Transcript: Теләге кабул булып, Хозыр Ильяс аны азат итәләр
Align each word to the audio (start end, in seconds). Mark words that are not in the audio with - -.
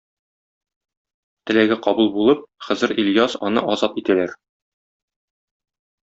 Теләге 1.49 1.75
кабул 1.87 2.07
булып, 2.15 2.41
Хозыр 2.67 2.93
Ильяс 3.03 3.35
аны 3.49 3.63
азат 3.75 4.01
итәләр 4.03 4.33